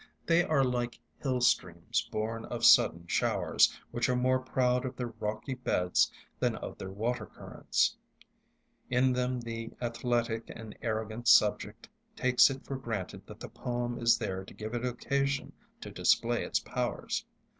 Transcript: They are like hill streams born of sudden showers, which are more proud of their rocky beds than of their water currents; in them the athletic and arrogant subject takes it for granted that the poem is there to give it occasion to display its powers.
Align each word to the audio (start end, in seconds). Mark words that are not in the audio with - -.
They 0.25 0.43
are 0.43 0.63
like 0.63 0.99
hill 1.21 1.41
streams 1.41 2.01
born 2.11 2.45
of 2.45 2.65
sudden 2.65 3.05
showers, 3.05 3.77
which 3.91 4.09
are 4.09 4.15
more 4.15 4.39
proud 4.39 4.83
of 4.83 4.95
their 4.95 5.13
rocky 5.19 5.53
beds 5.53 6.11
than 6.39 6.55
of 6.55 6.79
their 6.79 6.89
water 6.89 7.27
currents; 7.27 7.95
in 8.89 9.13
them 9.13 9.39
the 9.41 9.73
athletic 9.79 10.49
and 10.55 10.75
arrogant 10.81 11.27
subject 11.27 11.87
takes 12.15 12.49
it 12.49 12.65
for 12.65 12.77
granted 12.77 13.27
that 13.27 13.39
the 13.39 13.49
poem 13.49 13.99
is 13.99 14.17
there 14.17 14.43
to 14.43 14.55
give 14.55 14.73
it 14.73 14.83
occasion 14.83 15.53
to 15.81 15.91
display 15.91 16.43
its 16.43 16.59
powers. 16.59 17.23